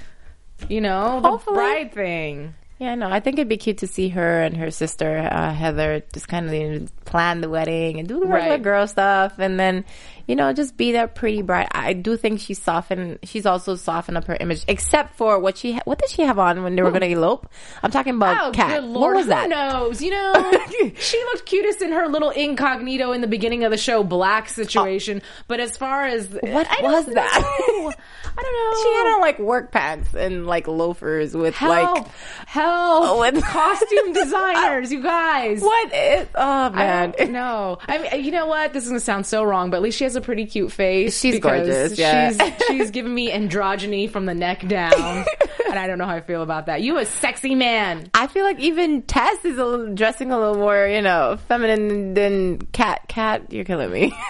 [0.67, 1.55] you know, the Hopefully.
[1.57, 2.55] bride thing.
[2.79, 6.01] Yeah, no, I think it'd be cute to see her and her sister uh, Heather
[6.11, 8.63] just kind of you know, plan the wedding and do the regular Right.
[8.63, 9.85] girl stuff, and then
[10.31, 11.67] you know just be that pretty bride.
[11.71, 13.19] I do think she's softened.
[13.23, 16.39] She's also softened up her image, except for what she ha- what did she have
[16.39, 17.49] on when they were going to elope?
[17.83, 18.81] I'm talking about Oh, Kat.
[18.81, 19.43] good What was that?
[19.43, 20.01] who knows?
[20.01, 20.33] You know,
[20.97, 25.21] she looked cutest in her little incognito in the beginning of the show, black situation.
[25.23, 25.43] Oh.
[25.47, 27.93] But as far as What I was that?
[28.37, 28.83] I don't know.
[28.83, 32.07] She had on like work pants and like loafers with help, like
[32.47, 35.61] help, with- costume designers, you guys.
[35.61, 36.27] what is?
[36.35, 37.79] Oh man, don't.
[37.87, 38.71] I mean, you know what?
[38.73, 41.19] This is gonna sound so wrong, but at least she has a pretty cute face.
[41.19, 42.31] She's gorgeous, yeah.
[42.31, 44.93] she's she's giving me androgyny from the neck down,
[45.69, 46.81] and I don't know how I feel about that.
[46.81, 48.09] You a sexy man.
[48.13, 52.13] I feel like even Tess is a little, dressing a little more, you know, feminine
[52.13, 53.07] than Cat.
[53.07, 54.13] Cat, you're killing me.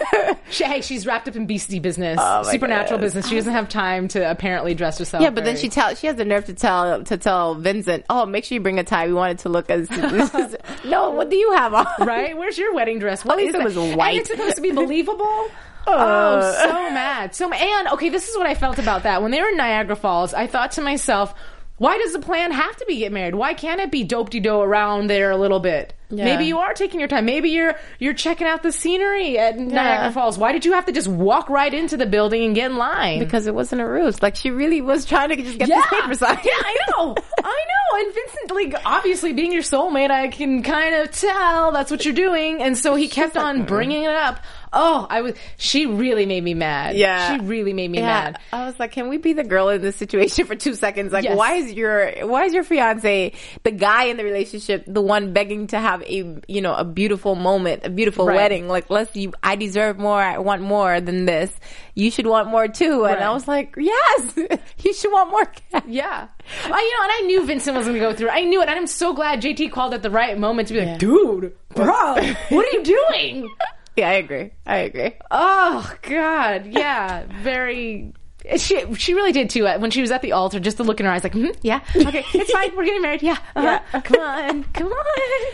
[0.49, 3.13] She, hey, she's wrapped up in beastie business, Oh supernatural goodness.
[3.13, 3.29] business.
[3.29, 5.23] She doesn't have time to apparently dress herself.
[5.23, 8.25] Yeah, but then she tell she has the nerve to tell to tell Vincent, "Oh,
[8.25, 9.07] make sure you bring a tie.
[9.07, 9.89] We want it to look as
[10.85, 11.11] no.
[11.11, 11.85] What do you have on?
[12.01, 12.37] right?
[12.37, 13.23] Where's your wedding dress?
[13.23, 14.09] What At least is it was white.
[14.11, 15.47] And it's supposed to be believable.
[15.87, 16.55] Uh.
[16.55, 17.35] oh, so mad.
[17.35, 19.95] So and okay, this is what I felt about that when they were in Niagara
[19.95, 20.33] Falls.
[20.33, 21.33] I thought to myself,
[21.77, 23.35] why does the plan have to be get married?
[23.35, 25.93] Why can't it be dope de do around there a little bit?
[26.11, 26.25] Yeah.
[26.25, 27.25] Maybe you are taking your time.
[27.25, 30.37] Maybe you're you're checking out the scenery at Niagara Falls.
[30.37, 33.19] Why did you have to just walk right into the building and get in line?
[33.19, 34.21] Because it wasn't a ruse.
[34.21, 36.39] Like she really was trying to just get yeah, this paper signed.
[36.43, 37.77] yeah, I know, I know.
[37.93, 42.13] And Vincent, like, obviously being your soulmate, I can kind of tell that's what you're
[42.13, 42.61] doing.
[42.61, 44.39] And so he kept on bringing it up.
[44.73, 45.33] Oh, I was.
[45.57, 46.95] She really made me mad.
[46.95, 47.35] Yeah.
[47.35, 48.39] she really made me Yeah, mad.
[48.53, 51.11] I was like, can we be the girl in this situation for two seconds?
[51.11, 51.37] Like, Yes.
[51.37, 55.67] why is your why is your fiance the guy in the relationship the one begging
[55.67, 58.35] to have a you know a beautiful moment, a beautiful Right.
[58.35, 58.67] wedding?
[58.67, 60.19] Like, let's you, I deserve more.
[60.21, 61.51] I want more than this.
[61.95, 63.05] You should want more too.
[63.05, 63.21] And Right.
[63.21, 64.33] I was like, yes,
[64.83, 65.51] you should want more.
[65.87, 66.27] Yeah.
[66.65, 68.27] I, you know, and I knew Vincent was going to go through.
[68.29, 68.33] it.
[68.33, 70.79] I knew it, and I'm so glad JT called at the right moment to be
[70.79, 70.97] like, Yeah.
[70.97, 72.15] "Dude, bro,
[72.49, 73.49] what are you doing?"
[73.95, 74.51] yeah, I agree.
[74.65, 75.13] I agree.
[75.29, 78.13] Oh God, yeah, very.
[78.57, 79.65] She she really did too.
[79.65, 81.79] When she was at the altar, just the look in her eyes, like, "Mhm, yeah,
[81.95, 82.71] okay, it's fine.
[82.75, 83.21] We're getting married.
[83.21, 83.79] Yeah, uh-huh.
[83.93, 84.01] Yeah.
[84.01, 85.53] come on, come on.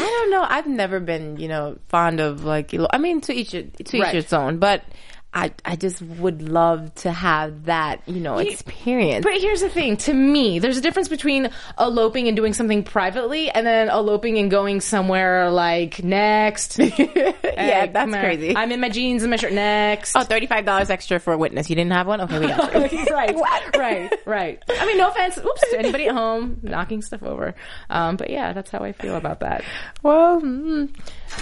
[0.00, 0.46] I don't know.
[0.48, 2.74] I've never been, you know, fond of like.
[2.90, 4.14] I mean, to each to each Right.
[4.14, 4.58] its own.
[4.58, 4.82] But
[5.32, 9.24] I I just would love to have that, you know, experience.
[9.24, 13.48] But here's the thing: to me, there's a difference between eloping and doing something privately,
[13.50, 16.78] and then eloping and going somewhere like next.
[16.78, 18.56] yeah, that's crazy.
[18.56, 19.52] I'm in my jeans and my shirt.
[19.52, 20.16] Next.
[20.16, 21.68] Oh, $35 extra for a witness.
[21.70, 22.20] You didn't have one?
[22.20, 23.04] Okay, we got you.
[23.14, 23.36] right,
[23.76, 24.62] right, right.
[24.68, 25.38] I mean, no offense.
[25.38, 27.54] Oops, to anybody at home knocking stuff over.
[27.88, 29.64] Um, but yeah, that's how I feel about that.
[30.02, 30.88] well, mm,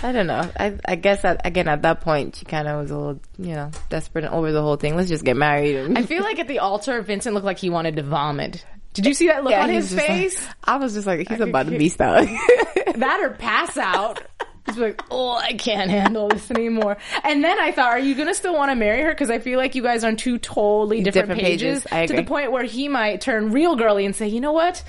[0.03, 0.51] I don't know.
[0.59, 3.55] I, I guess that, again, at that point, she kind of was a little, you
[3.55, 4.97] know, desperate over the whole thing.
[4.97, 5.77] Let's just get married.
[5.77, 8.65] And, I feel like at the altar, Vincent looked like he wanted to vomit.
[8.95, 10.49] Did you see that look on his just like- face?
[10.65, 12.27] I was just like, he's about to be stuck.
[12.97, 14.23] that or pass out.
[14.67, 16.99] He's like, oh, I can't handle this anymore.
[17.25, 19.11] And then I thought, are you gonna still want to marry her?
[19.11, 21.85] Because I feel like you guys are on two totally different, Different pages.
[21.85, 21.93] pages.
[21.93, 24.83] I To the point where he might turn real girly and say, you know what?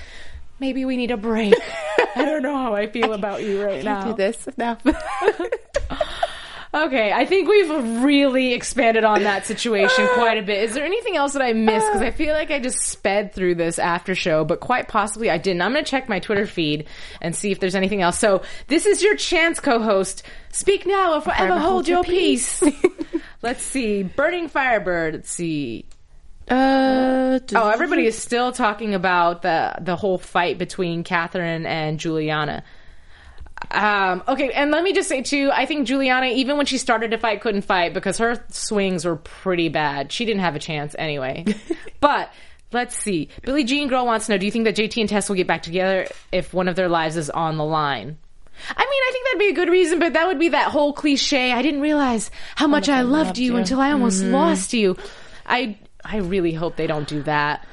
[0.58, 1.54] Maybe we need a break.
[2.14, 4.04] I don't know how I feel about you right now.
[4.04, 4.76] Do this now.
[6.72, 10.62] Okay, I think we've really expanded on that situation quite a bit.
[10.62, 11.84] Is there anything else that I missed?
[11.88, 15.38] Because I feel like I just sped through this after show, but quite possibly I
[15.38, 15.62] didn't.
[15.62, 16.86] I'm going to check my Twitter feed
[17.20, 18.18] and see if there's anything else.
[18.20, 20.22] So this is your chance, co-host.
[20.52, 22.62] Speak now or forever hold your peace.
[23.42, 24.04] Let's see.
[24.04, 25.14] Burning Firebird.
[25.14, 25.86] Let's see.
[26.48, 32.62] uh, Oh, everybody is still talking about the the whole fight between Catherine and Juliana.
[33.70, 37.12] Um, okay, and let me just say too, I think Juliana, even when she started
[37.12, 40.10] to fight, couldn't fight because her swings were pretty bad.
[40.12, 41.44] She didn't have a chance anyway.
[42.00, 42.32] but
[42.72, 43.28] let's see.
[43.42, 45.46] Billie Jean Girl wants to know: Do you think that JT and Tess will get
[45.46, 48.18] back together if one of their lives is on the line?
[48.68, 50.92] I mean, I think that'd be a good reason, but that would be that whole
[50.92, 51.52] cliche.
[51.52, 54.96] I didn't realize how much I loved you, until I almost lost you.
[55.46, 57.66] I I really hope they don't do that.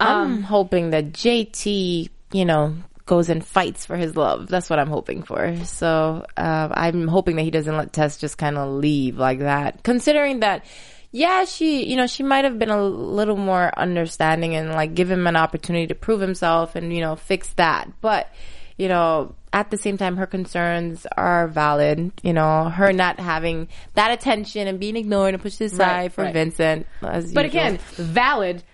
[0.00, 2.74] I'm hoping that JT, you know,
[3.06, 4.48] goes and fights for his love.
[4.48, 5.56] That's what I'm hoping for.
[5.64, 9.82] So uh, I'm hoping that he doesn't let Tess just kind of leave like that.
[9.82, 10.64] Considering that,
[11.10, 15.10] yeah, she, you know, she might have been a little more understanding and like give
[15.10, 17.88] him an opportunity to prove himself and you know fix that.
[18.00, 18.28] But
[18.76, 22.10] you know, at the same time, her concerns are valid.
[22.24, 26.24] You know, her not having that attention and being ignored and pushed aside Right, for
[26.24, 26.32] right.
[26.32, 26.86] Vincent.
[27.02, 27.60] As But usual.
[27.60, 28.64] again, valid.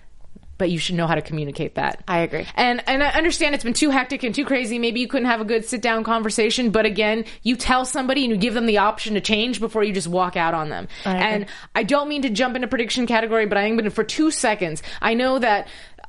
[0.60, 2.04] But you should know how to communicate that.
[2.06, 2.46] I agree.
[2.54, 4.78] And and I understand it's been too hectic and too crazy.
[4.78, 6.70] Maybe you couldn't have a good sit down conversation.
[6.70, 9.94] But again, you tell somebody and you give them the option to change before you
[9.94, 10.86] just walk out on them.
[11.06, 13.90] I and I don't mean to jump into prediction category, but I am going to
[13.90, 14.82] for two seconds.
[15.00, 15.66] I know that.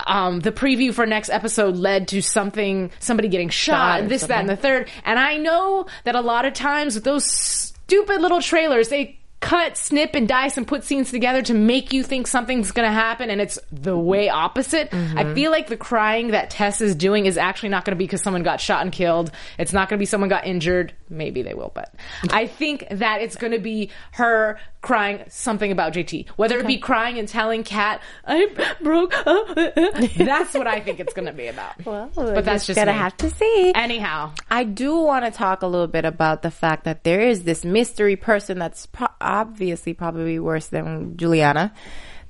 [0.07, 4.39] Um, the preview for next episode led to something, somebody getting shot, Shot this, that,
[4.39, 4.89] and the third.
[5.05, 9.75] And I know that a lot of times with those stupid little trailers, they cut,
[9.75, 13.29] snip, and dice and put scenes together to make you think something's going to happen,
[13.29, 14.89] and it's the way opposite.
[14.91, 15.17] Mm-hmm.
[15.17, 18.05] I feel like the crying that Tess is doing is actually not going to be
[18.05, 19.31] because someone got shot and killed.
[19.57, 20.93] It's not going to be someone got injured.
[21.09, 21.93] Maybe they will, but
[22.29, 26.29] I think that it's going to be her crying something about JT.
[26.29, 28.49] Whether it be crying and telling Kat, "I'm
[28.81, 31.83] broke," that's what I think it's going to be about.
[31.83, 32.97] but that's just gonna me.
[32.97, 33.71] have to see.
[33.75, 37.43] Anyhow, I do want to talk a little bit about the fact that there is
[37.43, 41.73] this mystery person that's pro- obviously probably worse than Juliana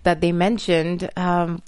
[0.04, 1.10] that they mentioned.
[1.18, 1.62] Um,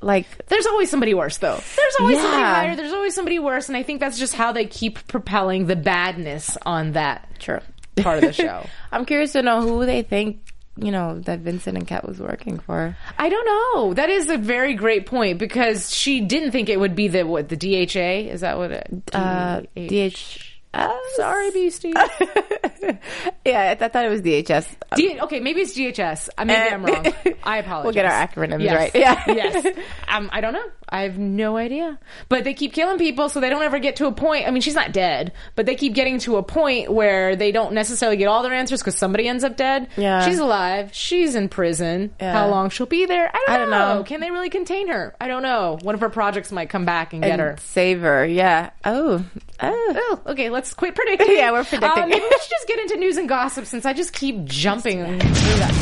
[0.00, 1.58] like, There's always somebody worse, though.
[1.76, 2.76] There's always somebody higher.
[2.76, 6.56] There's always somebody worse, and I think that's just how they keep propelling the badness
[6.64, 7.60] on that true.
[7.96, 8.66] part of the show.
[8.92, 10.40] I'm curious to know who they think,
[10.76, 12.96] you know, that Vincent and Kat was working for.
[13.18, 13.94] I don't know.
[13.94, 17.48] That is a very great point because she didn't think it would be the what
[17.48, 18.30] the DHA.
[18.30, 19.02] Is that what it?
[19.12, 20.55] Uh, DH.
[20.78, 21.92] Uh, Sorry, Beastie.
[23.44, 24.76] yeah, I, I thought it was DHS.
[24.96, 26.28] D- okay, maybe it's DHS.
[26.36, 27.06] Uh, Maybe I'm wrong.
[27.44, 27.84] I apologize.
[27.84, 28.74] We'll get our acronyms Yes.
[28.76, 28.94] right.
[28.94, 29.22] Yeah.
[29.26, 29.66] yes.
[30.08, 30.64] Um, I don't know.
[30.88, 31.98] I have no idea.
[32.28, 34.46] But they keep killing people, so they don't ever get to a point.
[34.46, 37.72] I mean, she's not dead, but they keep getting to a point where they don't
[37.72, 39.88] necessarily get all their answers because somebody ends up dead.
[39.96, 40.24] Yeah.
[40.24, 40.90] She's alive.
[40.92, 42.14] She's in prison.
[42.20, 42.32] Yeah.
[42.32, 43.28] How long she'll be there?
[43.28, 43.94] I don't, I don't know.
[43.98, 44.04] know.
[44.04, 45.14] Can they really contain her?
[45.20, 45.78] I don't know.
[45.82, 47.56] One of her projects might come back and get her.
[47.60, 48.24] save her.
[48.24, 48.70] Yeah.
[48.84, 49.24] Oh.
[49.60, 49.92] Oh.
[49.98, 50.50] Oh, okay.
[50.50, 51.36] Let's quit predicting.
[51.36, 52.04] Yeah, we're predicting.
[52.04, 55.04] Uh, maybe we should just get into news and gossip since I just keep jumping
[55.04, 55.72] through that.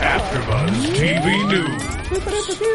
[0.00, 2.03] AfterBuzz TV News.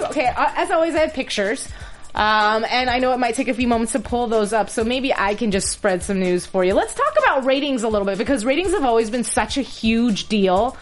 [0.09, 1.67] Okay, uh, as always, I have pictures.
[2.15, 4.83] Um, and I know it might take a few moments to pull those up, so
[4.83, 6.73] maybe I can just spread some news for you.
[6.73, 10.27] Let's talk about ratings a little bit because ratings have always been such a huge
[10.27, 10.75] deal.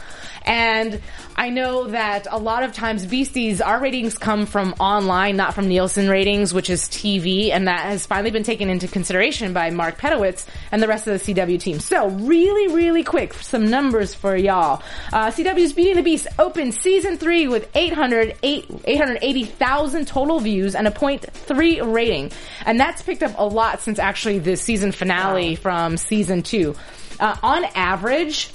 [0.48, 1.02] And
[1.36, 5.68] I know that a lot of times Beasties, our ratings come from online, not from
[5.68, 10.00] Nielsen ratings, which is TV, and that has finally been taken into consideration by Mark
[10.00, 11.80] Pedowitz and the rest of the CW team.
[11.80, 14.82] So really, really quick, some numbers for y'all.
[15.12, 20.88] Uh, CW's Beauty and the Beast opened season three with 800, 880,000 total views and
[20.88, 22.32] a 0.3 rating.
[22.66, 26.76] And that's picked up a lot since actually the season finale from season two.
[27.20, 28.52] Uh, on average,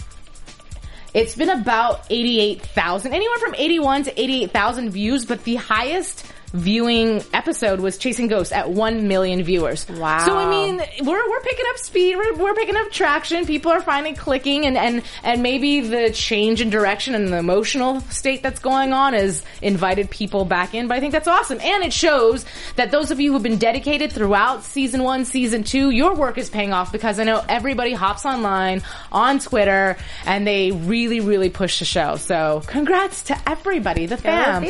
[1.14, 7.80] it's been about 88,000, anywhere from 81 to 88,000 views, but the highest viewing episode
[7.80, 9.88] was Chasing Ghosts at 1 million viewers.
[9.88, 10.24] Wow.
[10.24, 13.80] So I mean, we're, we're picking up speed, we're, we're picking up traction, people are
[13.80, 18.60] finally clicking and, and, and maybe the change in direction and the emotional state that's
[18.60, 21.60] going on has invited people back in, but I think that's awesome.
[21.60, 22.44] And it shows
[22.76, 26.50] that those of you who've been dedicated throughout season one, season two, your work is
[26.50, 31.78] paying off because I know everybody hops online, on Twitter, and they really, really push
[31.78, 32.16] the show.
[32.16, 34.64] So congrats to everybody, the fam.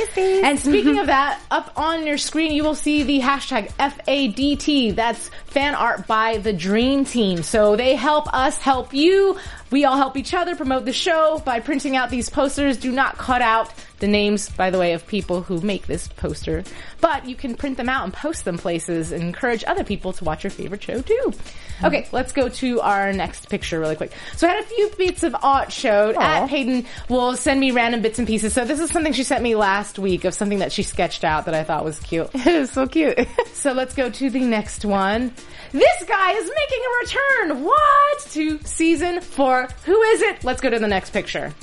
[0.44, 4.94] And speaking of that, up on your screen, you will see the hashtag FADT.
[4.94, 7.42] That's fan art by the Dream Team.
[7.42, 9.38] So they help us help you.
[9.70, 12.76] We all help each other promote the show by printing out these posters.
[12.76, 16.64] Do not cut out the names, by the way, of people who make this poster,
[17.00, 20.24] but you can print them out and post them places and encourage other people to
[20.24, 21.32] watch your favorite show too.
[21.84, 24.12] Okay, let's go to our next picture really quick.
[24.36, 26.16] So I had a few bits of art showed.
[26.16, 28.52] At Peyton will send me random bits and pieces.
[28.52, 31.46] So this is something she sent me last week of something that she sketched out
[31.46, 32.30] that I thought was cute.
[32.52, 33.18] It was so cute.
[33.54, 35.32] So let's go to the next one.
[35.72, 37.64] This guy is making a return.
[37.64, 38.20] What?
[38.32, 39.68] To season four.
[39.84, 40.42] Who is it?
[40.42, 41.54] Let's go to the next picture.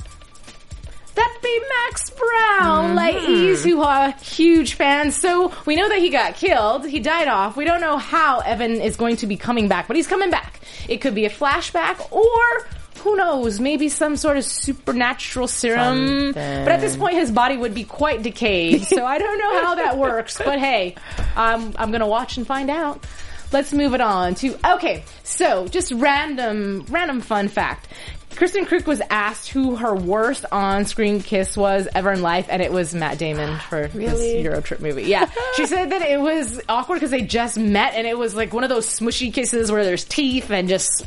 [1.20, 5.14] That be Max Brown, ladies who are huge fans.
[5.16, 6.86] So we know that he got killed.
[6.86, 7.58] He died off.
[7.58, 10.60] We don't know how Evan is going to be coming back, but he's coming back.
[10.88, 12.66] It could be a flashback or
[13.02, 16.32] who knows, maybe some sort of supernatural serum.
[16.32, 18.84] But at this point, his body would be quite decayed.
[18.84, 20.38] So I don't know how that works.
[20.38, 20.94] But hey,
[21.36, 23.04] um, I'm gonna watch and find out.
[23.52, 25.04] Let's move it on to okay.
[25.24, 27.88] So just random, random fun fact.
[28.30, 32.72] Kristin Kreuk was asked who her worst on-screen kiss was ever in life, and it
[32.72, 35.02] was Matt Damon for this Euro trip movie.
[35.02, 38.54] Yeah, she said that it was awkward because they just met, and it was like
[38.54, 41.06] one of those smushy kisses where there's teeth and just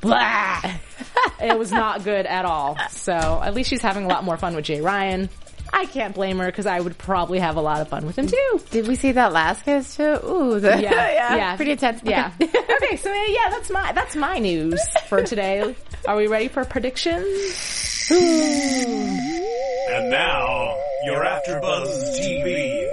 [0.00, 0.62] blah.
[1.42, 2.78] it was not good at all.
[2.90, 5.28] So at least she's having a lot more fun with Jay Ryan.
[5.72, 8.26] I can't blame her because I would probably have a lot of fun with him
[8.26, 8.60] too.
[8.70, 10.18] Did we see that last kiss too?
[10.24, 10.80] Ooh, the, Yeah,
[11.36, 12.00] yeah, pretty intense.
[12.04, 12.32] Yeah.
[12.42, 15.74] okay, so yeah, that's my that's my news for today.
[16.06, 18.08] Are we ready for predictions?
[18.10, 22.86] And now, you're AfterBuzz TV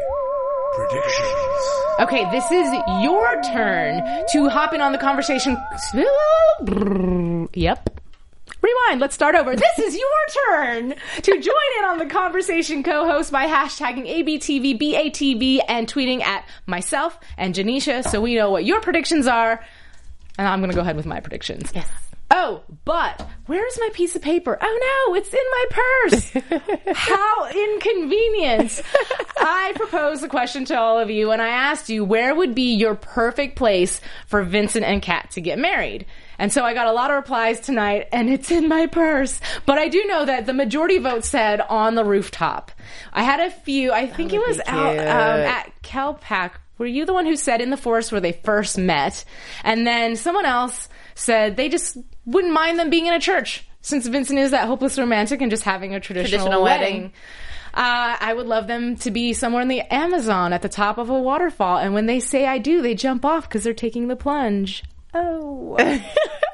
[0.75, 1.35] predictions.
[2.01, 5.57] Okay, this is your turn to hop in on the conversation.
[7.53, 7.98] Yep.
[8.61, 8.99] Rewind.
[8.99, 9.55] Let's start over.
[9.55, 15.87] This is your turn to join in on the conversation co-host by hashtagging ABTVBATB, and
[15.87, 19.63] tweeting at myself and Janisha so we know what your predictions are.
[20.37, 21.71] And I'm going to go ahead with my predictions.
[21.73, 21.89] Yes.
[22.31, 24.57] Oh, but where's my piece of paper?
[24.61, 26.95] Oh no, it's in my purse.
[26.95, 28.81] How inconvenient.
[29.37, 32.75] I proposed a question to all of you and I asked you where would be
[32.75, 36.05] your perfect place for Vincent and Kat to get married.
[36.37, 39.41] And so I got a lot of replies tonight and it's in my purse.
[39.65, 42.71] But I do know that the majority vote said on the rooftop.
[43.11, 46.51] I had a few, I think it was out um, at Calpac.
[46.77, 49.25] Were you the one who said in the forest where they first met?
[49.65, 51.97] And then someone else said they just
[52.31, 55.63] wouldn't mind them being in a church since Vincent is that hopeless romantic and just
[55.63, 56.93] having a traditional, Traditional wedding.
[56.95, 57.13] wedding.
[57.73, 61.09] Uh, I would love them to be somewhere in the Amazon at the top of
[61.09, 61.77] a waterfall.
[61.77, 64.83] And when they say I do, they jump off because they're taking the plunge.
[65.13, 65.75] Oh.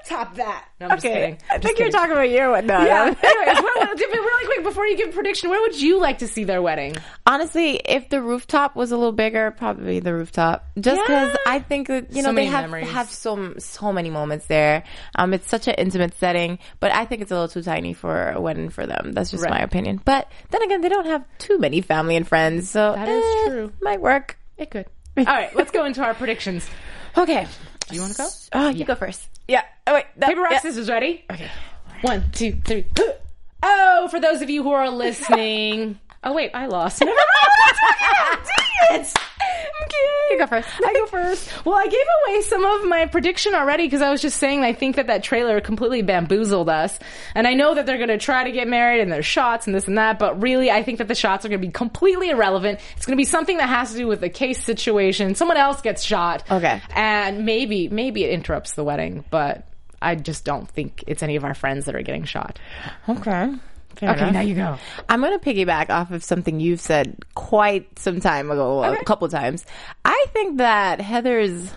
[0.06, 0.66] Top that.
[0.80, 1.38] No, I'm just Okay, kidding.
[1.50, 2.68] I Just think you're talking about your one.
[2.68, 3.06] No, Yeah.
[3.06, 3.30] no.
[3.30, 6.28] Anyways, where, where, really quick before you give a prediction, where would you like to
[6.28, 6.96] see their wedding?
[7.26, 10.68] Honestly, if the rooftop was a little bigger, probably the rooftop.
[10.80, 11.38] Just because Yeah.
[11.48, 12.92] I think that you So know they have memories.
[12.92, 14.84] have so so many moments there.
[15.16, 18.30] Um, it's such an intimate setting, but I think it's a little too tiny for
[18.30, 19.12] a wedding for them.
[19.14, 19.50] That's just Right.
[19.50, 20.00] my opinion.
[20.06, 23.50] But then again, they don't have too many family and friends, so That is eh,
[23.50, 23.74] true.
[23.82, 24.38] Might work.
[24.58, 24.86] It could.
[25.18, 26.70] All right, let's go into our predictions.
[27.18, 27.48] Okay.
[27.88, 28.28] Do you want to go?
[28.54, 29.28] Oh, you go first.
[29.48, 29.64] Yeah.
[29.88, 30.06] Oh wait.
[30.18, 30.60] no, Paper, rock, yeah.
[30.62, 31.24] scissors, ready?
[31.32, 31.50] Okay.
[32.02, 32.86] One, two, three.
[33.68, 36.00] Oh, for those of you who are listening.
[36.28, 37.02] Oh wait, I lost.
[37.06, 38.48] Never mind.
[38.90, 39.14] Dang it!
[40.32, 40.68] You go first.
[40.84, 41.66] I go first.
[41.66, 44.74] Well, I gave away some of my prediction already because I was just saying I
[44.74, 46.98] think that that trailer completely bamboozled us,
[47.36, 49.76] and I know that they're going to try to get married and there's shots and
[49.76, 52.30] this and that, but really I think that the shots are going to be completely
[52.32, 52.80] irrelevant.
[52.98, 55.36] It's going to be something that has to do with the case situation.
[55.36, 56.44] Someone else gets shot.
[56.50, 56.82] Okay.
[56.96, 59.68] and maybe maybe it interrupts the wedding, but
[60.02, 62.60] I just don't think it's any of our friends that are getting shot.
[63.08, 63.54] Okay.
[63.98, 64.34] Fair Okay, enough.
[64.34, 64.78] now you go.
[65.10, 69.28] I'm going to piggyback off of something you've said quite some time ago, a couple
[69.30, 69.66] times.
[70.04, 71.72] I think that Heather's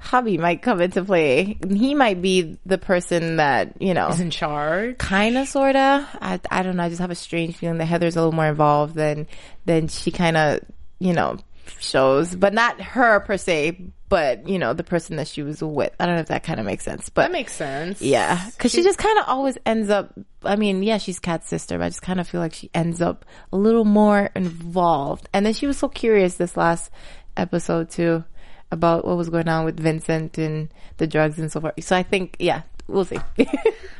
[0.00, 1.56] hubby might come into play.
[1.68, 4.98] He might be the person that, you know, Is in charge.
[4.98, 6.04] kind of, sort of.
[6.20, 6.82] I, I don't know.
[6.82, 9.28] I just have a strange feeling that Heather's a little more involved than,
[9.64, 10.60] than she kind of,
[10.98, 11.38] you know,
[11.78, 13.80] shows, but not her per se,
[14.12, 15.90] but, you know, the person that she was with.
[15.98, 18.02] I don't know if that kind of makes sense, but That makes sense.
[18.02, 20.12] yeah, because she just kind of always ends up.
[20.42, 23.00] I mean, yeah, she's Kat's sister, but I just kind of feel like she ends
[23.00, 25.30] up a little more involved.
[25.32, 26.90] And then she was so curious this last
[27.38, 28.22] episode too
[28.70, 31.82] about what was going on with Vincent and the drugs and so forth.
[31.82, 33.18] So I think, yeah, we'll see.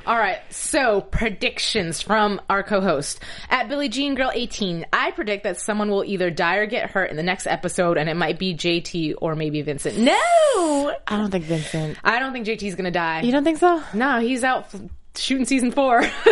[0.07, 0.39] All right.
[0.51, 4.87] So predictions from our co-host at Billie Jean Girl 18.
[4.93, 8.09] I predict that someone will either die or get hurt in the next episode, and
[8.09, 9.99] it might be JT or maybe Vincent.
[9.99, 11.99] No, I don't think Vincent.
[12.05, 13.23] I don't think JT's gonna die.
[13.23, 13.83] You don't think so?
[13.95, 14.81] no, he's out f-
[15.17, 16.03] shooting season four.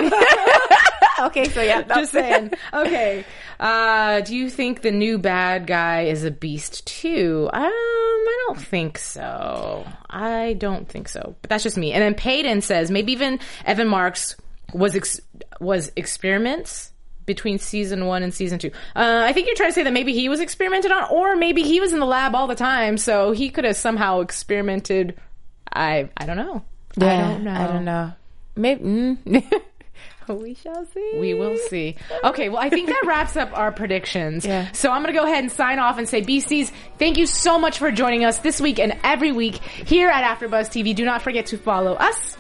[1.27, 2.53] okay, so yeah, Just saying.
[2.73, 3.25] Okay.
[3.59, 7.49] Uh, do you think the new bad guy is a beast too?
[7.53, 9.87] Um, I don't think so.
[10.09, 11.37] I don't think so.
[11.43, 11.93] But that's just me.
[11.93, 14.37] And then Payton says maybe even Evan Marks
[14.73, 15.21] was ex-
[15.61, 16.93] was experiments
[17.27, 18.71] between season one and season two.
[18.97, 21.63] Uh, I think you're trying to say that maybe he was experimented on, or maybe
[21.63, 25.17] he was in the lab all the time, so he could have somehow experimented.
[25.73, 26.65] I I don't know.
[27.01, 27.53] I don't know.
[27.53, 28.13] I don't know.
[28.57, 28.83] Maybe.
[28.83, 29.63] Mm.
[30.35, 31.13] we shall see.
[31.19, 31.97] We will see.
[32.25, 34.45] Okay, well, I think that wraps up our predictions.
[34.45, 34.71] Yeah.
[34.73, 37.59] So I'm going to go ahead and sign off and say, BCs, thank you so
[37.59, 40.95] much for joining us this week and every week here at AfterBuzz TV.
[40.95, 42.37] Do not forget to follow us.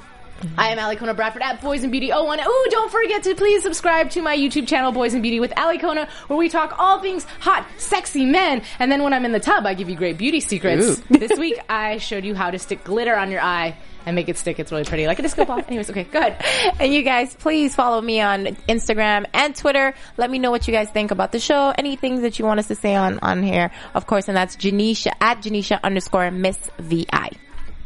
[0.56, 2.40] I am Ali Kona Bradford at Boys and Beauty 01.
[2.40, 5.78] Ooh, don't forget to please subscribe to my YouTube channel, Boys and Beauty with Ali
[5.78, 8.62] Kona, where we talk all things hot, sexy men.
[8.78, 11.00] And then when I'm in the tub, I give you great beauty secrets.
[11.10, 13.76] this week, I showed you how to stick glitter on your eye
[14.06, 14.58] and make it stick.
[14.58, 15.62] It's really pretty, like a disco ball.
[15.66, 16.36] Anyways, okay, good.
[16.78, 19.94] And you guys, please follow me on Instagram and Twitter.
[20.16, 21.72] Let me know what you guys think about the show.
[21.76, 24.56] Any things that you want us to say on, on here, of course, and that's
[24.56, 27.30] Janisha at Janisha underscore Miss VI.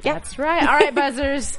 [0.03, 0.15] Yeah.
[0.15, 0.63] That's right.
[0.63, 1.59] All right, buzzers.